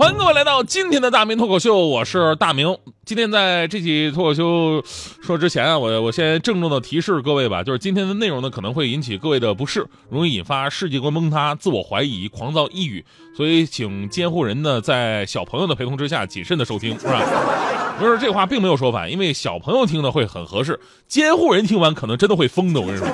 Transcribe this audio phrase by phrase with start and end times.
[0.00, 2.74] 欢迎各位来到今天的大明脱口秀，我是大明。
[3.04, 4.82] 今天在这期脱口秀
[5.20, 13.04] 说之前啊，我我先郑重的提示各位吧，就是今天的内容呢可能会引起各位的不适，容易引发世界观崩塌、自我怀疑、狂躁抑郁，
[13.36, 17.20] 所以请监护人呢在小朋友的陪同之下谨慎的收听，是吧？
[18.00, 23.06] 不是这话并没有说反，因为小朋友听的会很合适，监护人听完可能真的会疯的，我跟你说。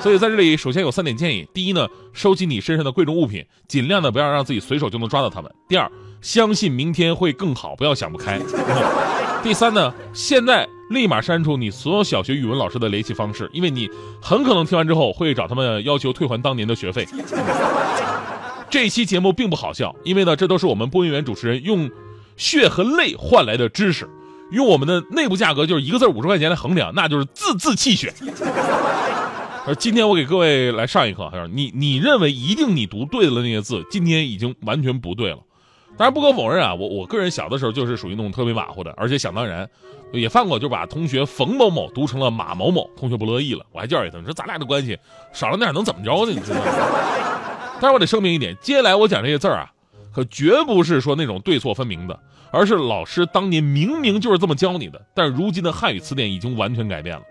[0.00, 8.38] 所以在这里，首先有三点建议：第一呢，收起你身上的贵重物品，尽量的不要让自己随手就能抓到它们；第二，相信明天会更好，不要想不开；
[9.42, 13.88] 第三呢，现在立马删除你所有小学语文老师的联系方式，因为你
[14.22, 17.06] 很可能听完之后会找他们要求退还当年的学费。
[18.70, 21.90] 这期节目并不好笑，因为呢，这都是我们播音员主持人用
[22.36, 24.08] 血和泪换来的知识，
[24.52, 28.14] 用我们的内部价格就是一个字五十块钱来衡量，那就是字字泣血。
[29.68, 35.40] 而今天我给各位来上一课，你你认为一定你读对了那些字，今天已经完全不对了。
[35.94, 39.68] 当然不可否认啊，我我个人小的时候就是属于那种特别马虎的，而且想当然
[40.10, 44.98] 也犯过，就把同学冯某某读成了马某某，同学不乐意了，我还教育他，你说咱俩的关系
[45.34, 46.32] 少了点能怎么着呢？
[46.32, 46.72] 你知道吗？
[47.78, 49.70] 但是我得声明一点，接下来我讲这些字啊，
[50.14, 52.18] 可绝不是说那种对错分明的，
[52.50, 57.22] 而是老师当年明明就是这么教你的，但是如今的汉语词典已经完全改变了。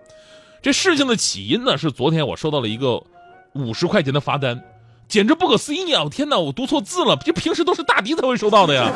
[0.61, 3.01] 这事情的起因呢，是昨天我收到了一个
[3.53, 4.63] 五十块钱的罚单，
[5.07, 6.05] 简直不可思议啊！
[6.11, 8.91] 天哪，我读错字了，这平时都是大迪才会收到的呀。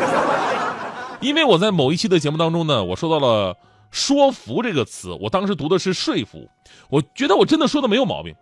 [1.22, 3.56] 因为我在某一期的节目当中呢，我收到了
[3.92, 6.50] “说服”这个词，我当时读的是“说服”，
[6.90, 8.36] 我觉得我真的说的没有毛病，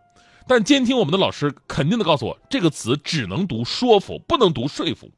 [0.48, 5.12] 但监听我们的老师肯定的告诉我，这个词只能读“说服”，不能读“说服”。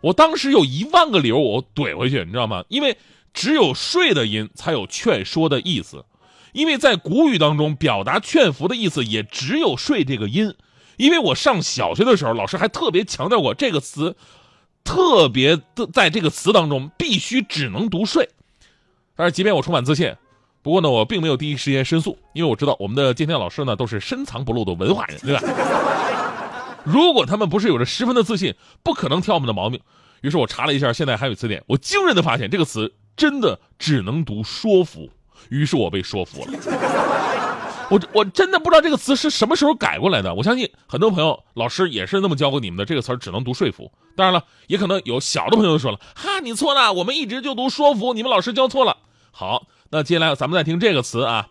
[0.00, 2.64] 我当时有一万个理由我怼回去，你知道吗？
[2.68, 2.96] 因为
[3.34, 6.04] 只有“睡”的音才有劝说的意思。
[6.52, 10.54] 因为在古语当中，表达劝服的意思也只有“睡”这个音。
[10.96, 14.16] 因为我上小学的时候，老师还特别强调过这个词，
[14.84, 18.28] 特别的在这个词当中必须只能读“睡”。
[19.16, 20.14] 但是，即便我充满自信，
[20.62, 25.42] 不过呢，我并没有第一时间申诉，因为我知道我们的监听老师呢都是深藏不露的文化人，对吧？
[26.84, 29.80] 如果他们不是有着十分的自信，不可能挑我们的毛病。
[30.22, 35.08] 于是我查了一下现代汉语词典，我惊人的发现这个词真的只能读“说服”。
[35.48, 36.52] 于是我被说服了，
[37.90, 40.34] 我我真的不知道这个词是什么时候改过来的。
[40.34, 43.90] 我相信很多朋友老师也是那么教过你们的，这个词只能读说服。
[44.16, 48.98] 当然了，也可能有小的朋友说了，哈，你错了，我们一直就读说服，你们老师教错了。
[49.32, 51.48] 好，那接下来咱们再听这个词啊，“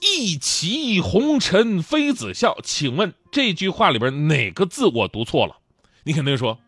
[0.00, 5.56] 一骑红尘妃子笑”，请问这句话里边哪个字我读错了？
[6.04, 6.58] 你肯定说。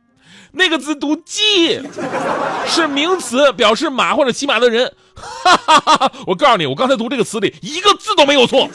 [0.53, 1.83] 那个字读“骑”，
[2.67, 4.95] 是名词，表示马或者骑马的人。
[5.15, 8.69] 哈哈哈哈我告诉你，我刚才读这个词里一个字都没有错，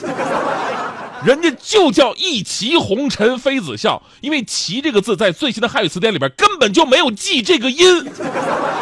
[1.25, 8.05] 人家就叫“一骑红尘妃子笑”，因为“骑”这个字在最新的汉语词典里边根本就没有“记”这个音。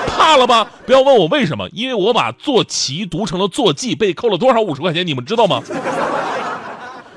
[0.07, 0.69] 怕了吧？
[0.85, 5.61] 不要问我为什么，因为我把“坐骑”读成了“坐骑”，被扣了多少五十块钱，你们知道吗？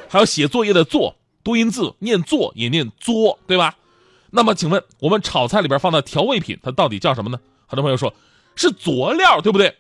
[0.09, 3.75] 还有写作业的“作”，多音字念“作”也念“作”，对吧？
[4.31, 7.39] 那么，请问我们炒菜里边放的调味品，它到底叫什么呢？
[7.67, 8.13] 很多朋友说
[8.57, 9.75] 是佐料，对不对？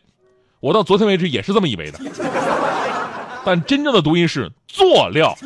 [0.60, 1.98] 我到昨天为止也是这么以为的，
[3.44, 5.36] 但真正的读音是佐料。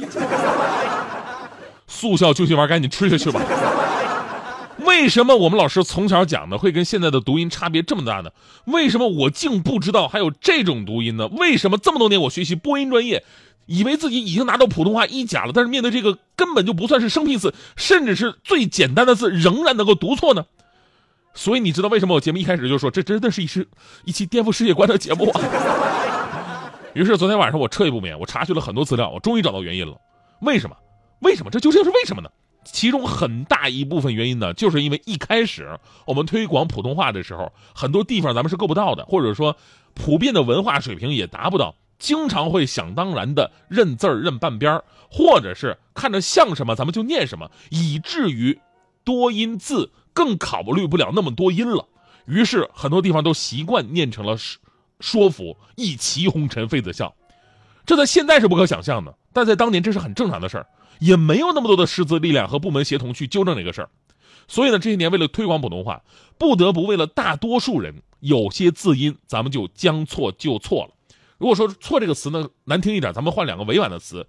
[1.86, 3.40] 速效救心丸，赶紧吃下去吧。
[4.78, 8.30] 为什么我们老师从小讲的会跟现在的读音差别这么大呢？
[8.64, 11.28] 为什么我竟不知道还有这种读音呢？
[11.28, 13.24] 为什么这么多年我学习播音专业？
[13.66, 20.46] 以为自己已经拿到普通话一甲了，但是面对这个根本就不算是生僻字，甚至是最简单的字，仍然能够读错呢？
[21.34, 23.66] 所以你知道为什么我节目一开始就说这真的是一期
[24.04, 25.40] 一期颠覆世界观的节目啊？
[26.94, 29.96] 于是昨天晚上我彻夜不眠，我查询了很多资料，我终于找到原因了。
[30.42, 30.76] 为什么？
[31.20, 31.50] 为什么？
[31.50, 32.30] 这究竟是为什么呢？
[32.64, 39.56] 其中很大一部分原因呢，就是因为一开始我们推广普通话的时候，很多地方咱们是够不到的，或者说
[39.92, 41.74] 普遍的文化水平也达不到。
[41.98, 48.58] 经常会想当然的认字儿认半边儿，或者是看着像什么咱们就念什么，以至于
[49.04, 51.86] 多音字更考虑不了那么多音了。
[52.26, 54.60] 于是很多地方都习惯念成了说
[55.00, 57.14] 说服一骑红尘妃子笑，
[57.84, 60.66] 这在现在是不可想象的，但在当年这是很正常的事儿，
[61.00, 63.90] 也没有那么多的师资力量和部门协同去纠正这个事儿。
[64.46, 66.02] 所以呢，这些年为了推广普通话，
[66.38, 70.90] 不得不为了大多数人，有些字音咱们就将错就错了。
[71.44, 74.26] 如果说“错”这个词呢难听一点，咱们换两个委婉的词，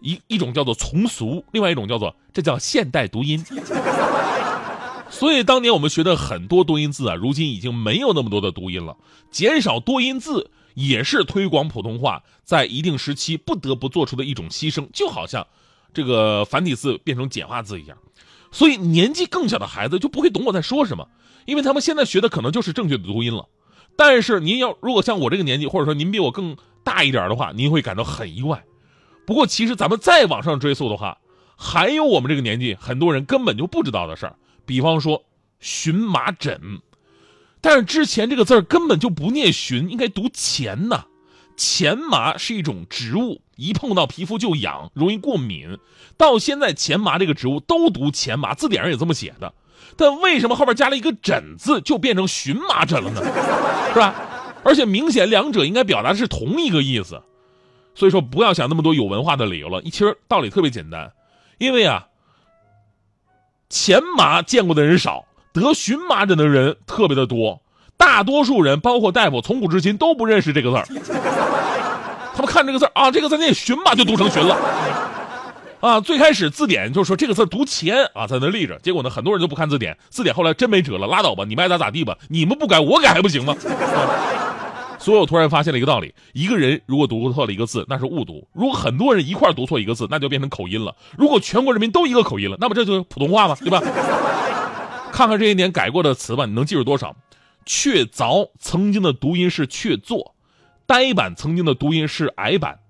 [0.00, 3.44] 一一种叫做从俗，另外一种叫做这叫现代读音。
[5.10, 8.96] 所以当年我们学的很多多音字啊，如今已经没有那么多的读音了。
[9.30, 15.46] 减少多音字也是推广普通话在一定时期不得不做出的一种牺牲，就好像
[15.92, 17.98] 这个繁体字变成简化字一样。
[18.50, 21.06] 所以年纪更小的孩子就不会懂我在说什么，
[21.44, 23.46] 因为他们现在学的可能就是正确的读音了。
[24.00, 28.64] 但是您要如果像我这个年纪，或者说您比我更大一点的话，您会感到很意外。
[29.26, 31.18] 不过其实咱们再往上追溯的话，
[31.54, 34.36] 还有我们这个年纪很多人根本就不知道的事儿。
[34.64, 35.22] 比方说
[35.58, 36.80] 荨麻疹，
[37.60, 41.04] 但是之前这个字儿根本就不念荨，应该读钱呐。
[41.58, 45.76] 钱麻是一种植物，一碰到皮肤就痒，容易过敏。
[46.16, 49.52] 到现在钱麻这个植物都读钱麻，字典上也这么写的。
[49.96, 53.22] 但为什么后边加了一个疹字，就变成荨麻疹了呢？
[53.92, 54.14] 是吧？
[54.62, 57.22] 而且明显两者应该表达的是同一个意思。
[57.94, 61.10] 所以说不要想那么多有文化的理由了，其实道理特别简单，
[61.58, 62.06] 因为啊。
[63.72, 67.62] 前麻见过的人少，得荨麻疹的人特别的多。
[67.96, 70.84] 大多数人，包括大夫，从古至今都不认识这个字儿。
[72.34, 74.56] 他们看这个字儿啊，这个字念荨麻，就读成荨了。
[75.80, 78.78] 啊，最开始字典就是说这个字读前啊，在那立着。
[78.80, 82.16] 结果呢，很多人都不看字典，字典后来真没辙了，拉倒吧，你们爱咋咋地吧。
[82.28, 83.56] 你们不改，我改还不行吗？
[84.98, 90.94] 所以我突然发现了一个道理：一个人如果读错了一个字，那是误读；如果很多人一块读错一个字，那就变成口音了。
[91.16, 93.56] 如果全国人民都一个口音了，那么这就是普通话吗？
[93.64, 93.80] 对吧？
[95.10, 97.16] 看看这些年改过的词吧，你能记住多少？
[97.64, 100.34] 确凿曾经的读音是确作，
[100.86, 102.80] 呆板曾经的读音是矮板，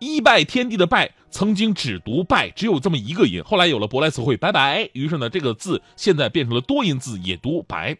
[0.00, 3.42] 一拜天地的拜曾经只读拜，只有这么一个音。
[3.42, 7.96] 后来有了舶来词汇拜拜，于是呢，这个字现在变成了多音字，也读白。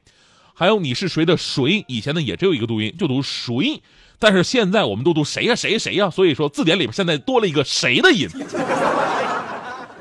[0.54, 3.82] 还有你是谁的谁，以前呢也只有一个读音，就读谁，
[4.18, 8.28] 但是现在我们都读谁呀谁谁呀，所以说字典里边现在多了一个谁的音，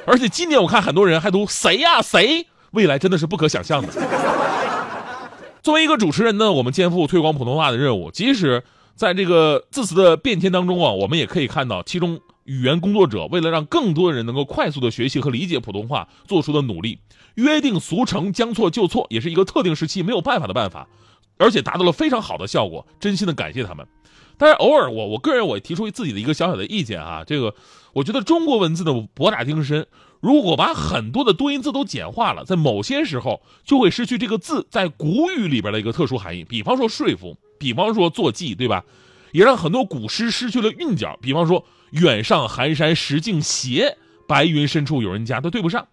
[0.05, 3.87] 而且今年我看很多人还读谁呀谁，未来真的是不可想象的。
[5.63, 8.61] 作为一个主持人呢，我们肩负推广普通话的任务，即使
[8.93, 12.19] 在这个字词的变迁当中啊，我们也可以看到其中。
[12.51, 16.99] 语言工作者为了让更多的人能够快速的学习和理解普通话做出的努力，
[17.35, 20.89] 约定俗成、将错就错，也是一个特定时期没有办法的办法，
[21.37, 22.85] 而且达到了非常好的效果。
[22.99, 23.87] 真心的感谢他们。
[24.37, 27.55] 但是偶尔我我个人我提出自己的一个小小的意见啊，这个
[27.93, 29.87] 我觉得中国文字的博大精深，
[30.19, 36.43] 如果把很多的多音字都简化了，在某些时候就会失去这个字在古语里边的一个特殊含义。
[36.43, 38.83] 比方说说服，比方说坐骑，对吧？
[39.31, 41.17] 也让很多古诗失去了韵脚。
[41.21, 41.63] 比方说。
[41.91, 43.97] 远上寒山石径斜，
[44.27, 45.87] 白云深处有人家，都对不上，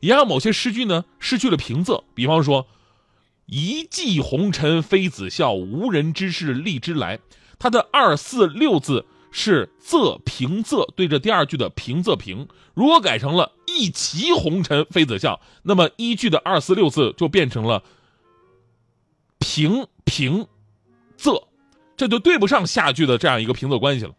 [0.00, 2.04] 也让某些诗句呢失去了平仄。
[2.14, 2.66] 比方说，
[3.46, 7.20] 一骑红尘妃子笑，无人知是荔枝来。
[7.58, 12.48] 它的二四六字是仄平仄对着第二句的平仄平。
[12.74, 17.84] 如果改成了一骑红尘妃子笑，那么一句的二四六字就变成了
[19.38, 20.46] 平平
[21.18, 21.44] 仄，
[21.96, 24.14] 这就对不上下句的这样一个平仄关系了。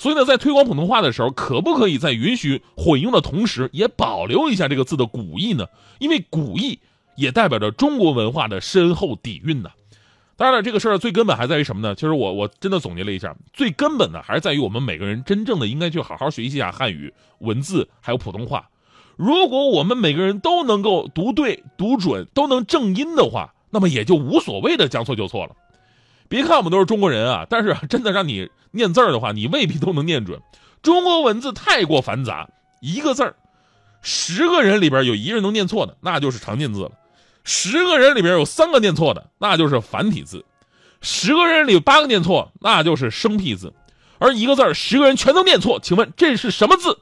[0.00, 5.66] 所以呢，在推广普通话的时候，可不可以在允许混用的同时，也保留一下这个字的古意呢？
[5.98, 6.78] 因为古意
[7.16, 9.68] 也代表着中国文化的深厚底蕴呢。
[10.38, 11.94] 当然了，这个事儿最根本还在于什么呢？
[11.94, 18.70] 其实我我真的总结了一下，最根本的还是在于我们每个人真正的应该去好好学习一下汉语文字，还有普通话。
[19.16, 25.54] 如果我们每个人都能够读对、读准，都能正音的话，那么也就无所谓的将错就错了。
[26.30, 30.40] 别看我们都是中国人啊，但是真的让你念字儿的话，你未必都能念准。
[30.80, 32.48] 中国文字太过繁杂，
[32.80, 33.34] 一个字儿，
[34.00, 36.92] 十个人里边有一人能念错的，那就是常见字了；
[37.42, 40.38] 十个人里边有三个念错的，那就是繁体字；
[41.02, 43.74] 十个人里有八个念错，那就是生僻字。
[44.20, 46.96] 而一个字儿，十个人全都念错，请问这是什么字？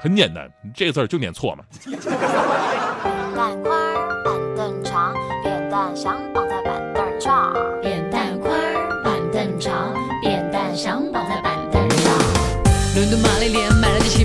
[0.00, 1.64] 很简单，这个字儿就念错嘛。
[6.56, 6.75] 伦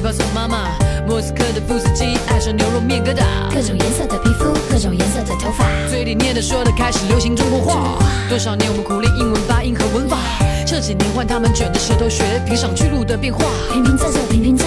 [0.02, 0.70] 买了件旗袍送妈妈，
[1.08, 8.00] 莫斯科的布斯基爱上牛肉面疙瘩，各种颜色的皮肤，各种颜色的头发，嘴里念的说的开始流行中国话。
[8.28, 10.18] 多少年我们苦练英文发音和文法，
[10.66, 13.46] 这几年换他们卷着舌头学评上去路的变化。
[13.72, 14.64] 平平仄仄平平仄，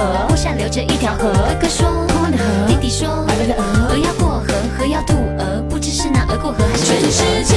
[0.00, 1.30] 鹅，坡下流着一条河。
[1.30, 2.44] 哥哥说：宽的河。
[2.68, 3.62] 弟弟说：白白的鹅。
[3.90, 4.46] 鹅要过河。
[4.78, 5.62] 河要渡鹅？
[5.68, 7.56] 不知是那鹅过河还是全世界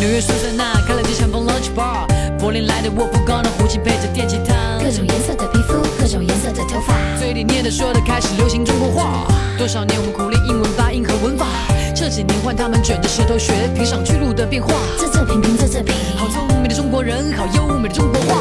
[0.00, 2.06] 纽约苏珊娜开了间相逢 lunch bar，
[2.38, 6.94] 柏林来的沃夫高能，胡琴配着电吉他，各种颜色的皮肤，各种颜色的头发。
[7.18, 9.28] 嘴里念的说的开始流行中国话。
[9.58, 11.44] 多少年我们苦练英文发音和文法，
[11.94, 14.72] 这几年换他们卷着舌头学评上去路的变化。
[14.98, 18.40] 这这平平这这平，好聪明的中国人，好优美的中国话。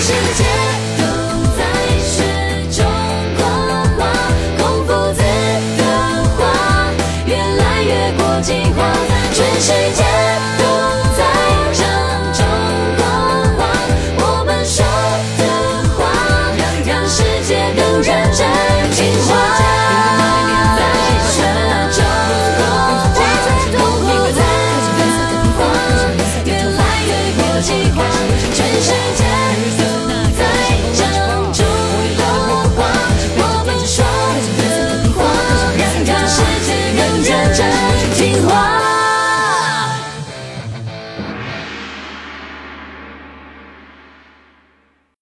[0.00, 0.49] 世界。